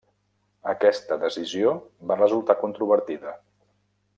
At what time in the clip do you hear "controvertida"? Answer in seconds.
2.63-3.37